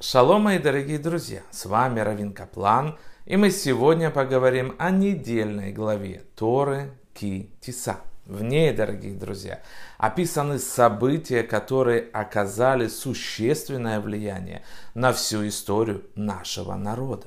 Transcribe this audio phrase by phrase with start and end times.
[0.00, 1.42] Шалом, мои дорогие друзья!
[1.50, 7.96] С вами Равин Каплан, и мы сегодня поговорим о недельной главе Торы Ки Тиса.
[8.24, 9.60] В ней, дорогие друзья,
[9.96, 14.62] описаны события, которые оказали существенное влияние
[14.94, 17.26] на всю историю нашего народа.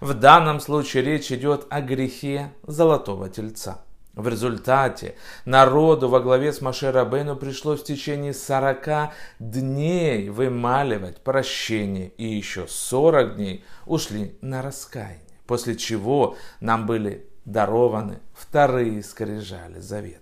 [0.00, 3.80] В данном случае речь идет о грехе Золотого Тельца–
[4.14, 5.14] в результате
[5.44, 12.66] народу во главе с Маше Рабейну пришлось в течение 40 дней вымаливать прощение, и еще
[12.68, 20.20] 40 дней ушли на раскаяние, после чего нам были дарованы вторые скрижали завета.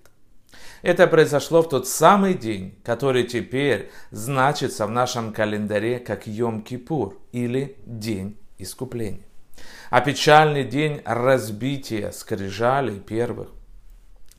[0.83, 7.77] Это произошло в тот самый день, который теперь значится в нашем календаре как Йом-Кипур или
[7.85, 9.27] День Искупления.
[9.91, 13.49] А печальный день разбития скрижалей первых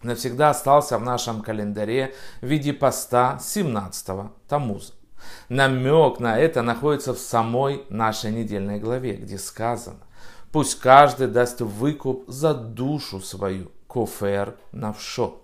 [0.04, 4.94] навсегда остался в нашем календаре в виде поста 17-го Тамуза.
[5.50, 10.00] Намек на это находится в самой нашей недельной главе, где сказано
[10.52, 15.42] «Пусть каждый даст выкуп за душу свою, кофер навшо».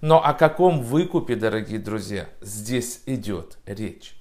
[0.00, 4.14] Но о каком выкупе, дорогие друзья, здесь идет речь?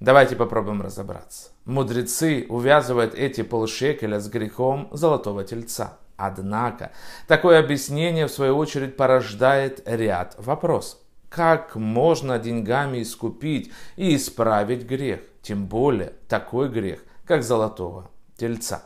[0.00, 1.50] Давайте попробуем разобраться.
[1.64, 6.92] Мудрецы увязывают эти полшекеля с грехом золотого тельца– Однако,
[7.26, 11.00] такое объяснение, в свою очередь, порождает ряд вопросов.
[11.28, 15.22] Как можно деньгами искупить и исправить грех?
[15.42, 18.84] Тем более такой грех, как золотого тельца.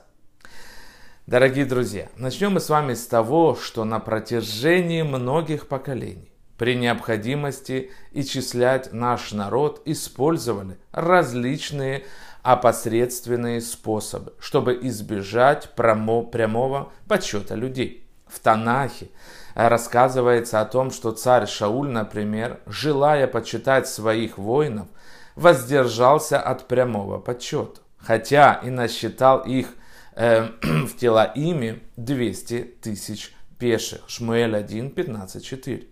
[1.27, 7.91] Дорогие друзья, начнем мы с вами с того, что на протяжении многих поколений при необходимости
[8.13, 12.07] исчислять наш народ использовали различные
[12.47, 18.07] опосредственные способы, чтобы избежать прямого подсчета людей.
[18.29, 19.09] В Танахе
[19.55, 24.87] рассказывается о том, что царь Шауль, например, желая почитать своих воинов,
[25.35, 29.67] воздержался от прямого подсчета, хотя и насчитал их
[30.15, 34.03] э, в тела ими 200 тысяч пеших.
[34.07, 35.89] Шмуэль 1, 15, 4.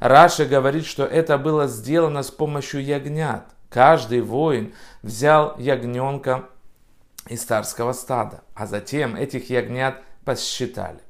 [0.00, 6.48] Раши говорит, что это было сделано с помощью ягнят, Каждый воин взял ягненка
[7.28, 11.00] из царского стада, а затем этих ягнят посчитали.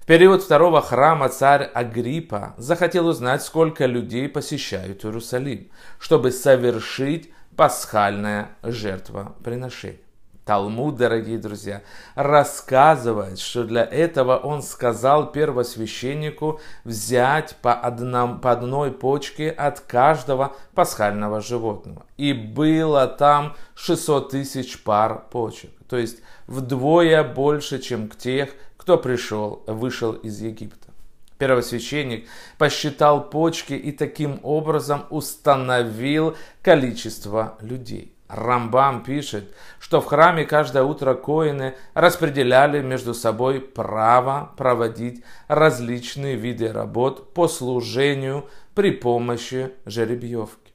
[0.00, 8.50] В период второго храма царь Агриппа захотел узнать, сколько людей посещают Иерусалим, чтобы совершить пасхальное
[8.62, 10.07] жертвоприношение.
[10.48, 11.82] Талмуд, дорогие друзья,
[12.14, 20.56] рассказывает, что для этого он сказал первосвященнику взять по, одном, по одной почке от каждого
[20.74, 22.06] пасхального животного.
[22.16, 28.48] И было там 600 тысяч пар почек, то есть вдвое больше, чем к тех,
[28.78, 30.88] кто пришел, вышел из Египта.
[31.36, 32.26] Первосвященник
[32.56, 38.14] посчитал почки и таким образом установил количество людей.
[38.28, 46.70] Рамбам пишет, что в храме каждое утро коины распределяли между собой право проводить различные виды
[46.70, 50.72] работ по служению при помощи жеребьевки.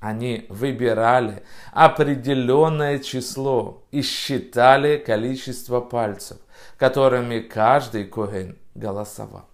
[0.00, 6.38] Они выбирали определенное число и считали количество пальцев,
[6.76, 9.48] которыми каждый коин голосовал.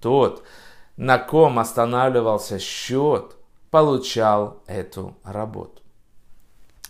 [0.00, 0.44] Тот,
[0.96, 3.36] на ком останавливался счет,
[3.70, 5.82] получал эту работу.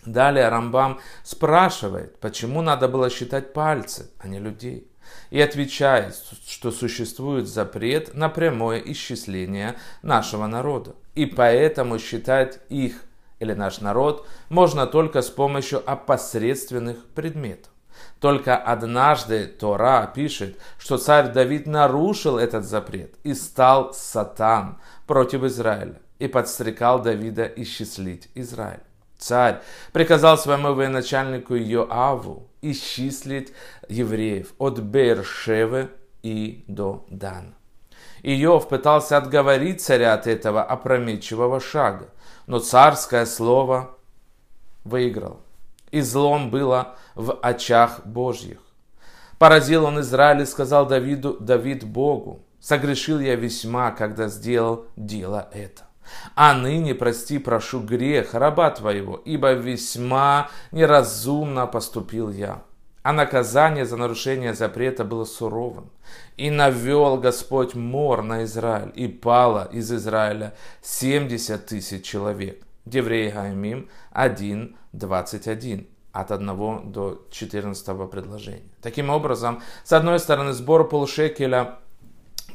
[0.07, 4.89] Далее Рамбам спрашивает, почему надо было считать пальцы, а не людей.
[5.31, 6.15] И отвечает,
[6.49, 10.95] что существует запрет на прямое исчисление нашего народа.
[11.15, 13.03] И поэтому считать их
[13.41, 17.73] или наш народ можно только с помощью опосредственных предметов.
[18.21, 26.01] Только однажды Тора пишет, что царь Давид нарушил этот запрет и стал сатан против Израиля
[26.19, 28.86] и подстрекал Давида исчислить Израиль.
[29.19, 29.61] Царь
[29.93, 33.53] приказал своему военачальнику Йоаву исчислить
[33.89, 35.91] евреев от Бершевы
[36.23, 37.55] и до Дана.
[38.23, 42.09] Иов пытался отговорить царя от этого опрометчивого шага,
[42.47, 43.97] но царское слово
[44.85, 45.41] выиграл.
[45.91, 48.59] И злом было в очах Божьих.
[49.39, 55.85] Поразил он Израиль и сказал Давиду, Давид Богу, согрешил я весьма, когда сделал дело это.
[56.35, 62.63] А ныне прости, прошу грех раба твоего, ибо весьма неразумно поступил я.
[63.03, 65.91] А наказание за нарушение запрета было суровым.
[66.37, 72.65] И навел Господь мор на Израиль, и пало из Израиля 70 тысяч человек.
[72.85, 78.63] Деврей Гаймим 1, 21 от 1 до 14 предложения.
[78.81, 81.79] Таким образом, с одной стороны, сбор полшекеля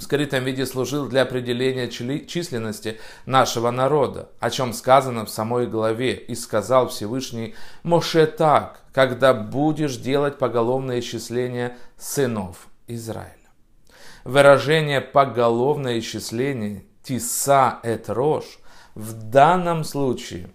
[0.02, 6.16] в скрытом виде служил для определения численности нашего народа, о чем сказано в самой главе,
[6.16, 7.54] и сказал Всевышний
[7.84, 13.36] Моше так, когда будешь делать поголовное исчисление сынов Израиля.
[14.24, 18.46] Выражение поголовное исчисление тиса эт рож
[18.96, 20.50] в данном случае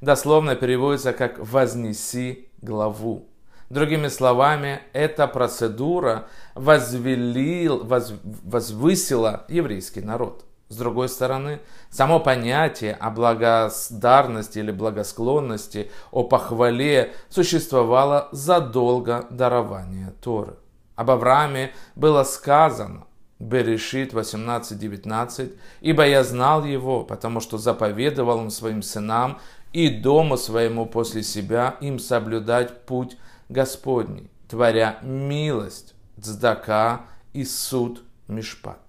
[0.00, 3.26] дословно переводится как «вознеси главу».
[3.72, 10.44] Другими словами, эта процедура возвелил, воз, возвысила еврейский народ.
[10.68, 11.58] С другой стороны,
[11.88, 20.56] само понятие о благодарности или благосклонности, о похвале существовало задолго дарования Торы.
[20.94, 23.06] Об Аврааме было сказано,
[23.38, 29.38] Берешит 18.19, «Ибо я знал его, потому что заповедовал он своим сынам
[29.72, 33.16] и дому своему после себя им соблюдать путь
[33.52, 37.02] Господний, творя милость, цдака
[37.34, 38.80] и суд Мишпат.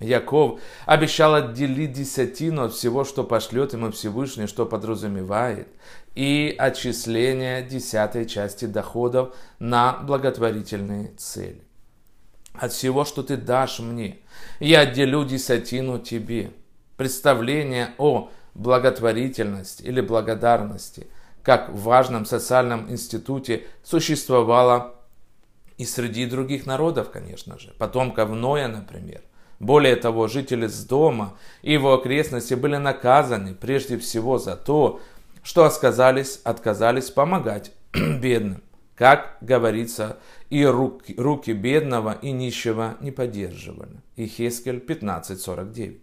[0.00, 5.68] Яков обещал отделить десятину от всего, что пошлет ему Всевышний, что подразумевает,
[6.14, 11.62] и отчисление десятой части доходов на благотворительные цели.
[12.54, 14.18] От всего, что ты дашь мне,
[14.58, 16.50] я отделю десятину тебе.
[16.96, 21.06] Представление о благотворительности или благодарности–
[21.48, 24.96] как в важном социальном институте, существовало
[25.78, 29.22] и среди других народов, конечно же, потомков Ноя, например.
[29.58, 35.00] Более того, жители с дома и его окрестности были наказаны прежде всего за то,
[35.42, 38.62] что отказались, отказались помогать бедным.
[38.94, 40.18] Как говорится,
[40.50, 44.02] и руки, руки бедного и нищего не поддерживали.
[44.16, 45.98] Ихескель 15.49.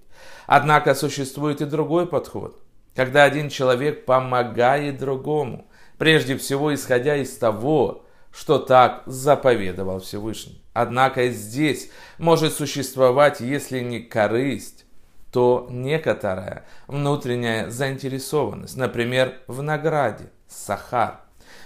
[0.47, 2.59] Однако существует и другой подход–
[2.95, 10.61] когда один человек помогает другому, прежде всего исходя из того, что так заповедовал Всевышний.
[10.73, 14.85] Однако здесь может существовать, если не корысть,
[15.31, 21.19] то некоторая внутренняя заинтересованность, например, в награде, сахар,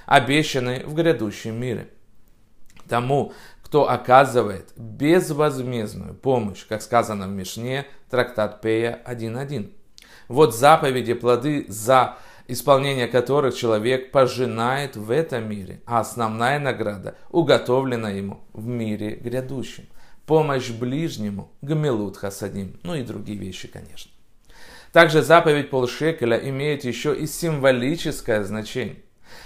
[0.05, 1.89] обещанной в грядущем мире.
[2.87, 3.33] Тому,
[3.63, 9.71] кто оказывает безвозмездную помощь, как сказано в Мишне, трактат Пея 1.1.
[10.29, 12.17] Вот заповеди, плоды за
[12.47, 19.87] исполнение которых человек пожинает в этом мире, а основная награда уготовлена ему в мире грядущем.
[20.27, 24.11] Помощь ближнему, гмелут хасадим, ну и другие вещи, конечно.
[24.91, 29.03] Также заповедь полшекеля имеет еще и символическое значение.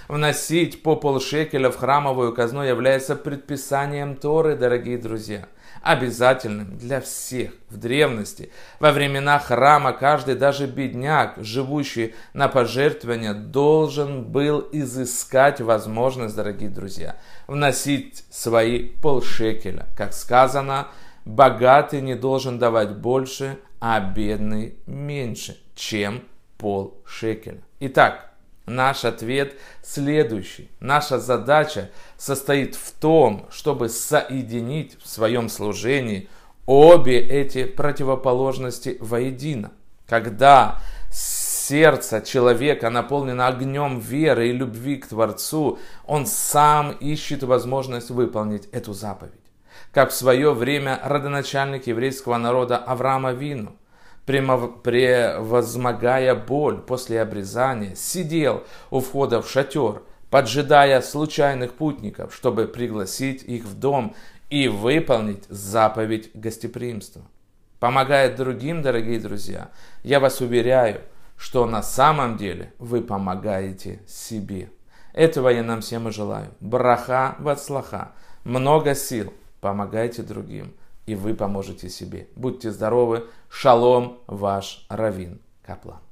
[0.08, 5.48] Вносить по полшекеля в храмовую казну является предписанием Торы, дорогие друзья–
[5.84, 7.52] обязательным для всех.
[7.68, 8.50] В древности,
[8.80, 17.16] во времена храма, каждый, даже бедняк, живущий на пожертвования, должен был изыскать возможность, дорогие друзья,
[17.46, 19.86] вносить свои полшекеля.
[19.94, 20.88] Как сказано,
[21.26, 26.22] богатый не должен давать больше, а бедный меньше, чем
[26.56, 27.60] полшекеля.
[27.80, 28.33] Итак,
[28.66, 30.70] Наш ответ следующий.
[30.80, 36.30] Наша задача состоит в том, чтобы соединить в своем служении
[36.64, 39.72] обе эти противоположности воедино.
[40.08, 40.80] Когда
[41.10, 48.94] сердце человека наполнено огнем веры и любви к Творцу, он сам ищет возможность выполнить эту
[48.94, 49.32] заповедь.
[49.92, 53.76] Как в свое время родоначальник еврейского народа Авраама Вину–
[54.26, 60.00] превозмогая боль после обрезания, сидел у входа в шатер,
[60.30, 64.16] поджидая случайных путников, чтобы пригласить их в дом
[64.50, 67.22] и выполнить заповедь гостеприимства.
[67.80, 69.68] Помогая другим, дорогие друзья,
[70.02, 71.02] я вас уверяю,
[71.36, 74.70] что на самом деле вы помогаете себе.
[75.12, 76.48] Этого я нам всем и желаю.
[76.60, 78.12] Браха вацлаха.
[78.44, 79.34] Много сил.
[79.60, 80.72] Помогайте другим
[81.06, 82.28] и вы поможете себе.
[82.36, 83.28] Будьте здоровы.
[83.48, 86.03] Шалом, ваш Равин Каплан.